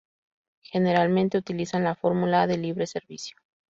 [0.63, 3.37] Generalmente utilizan la fórmula de libre servicio.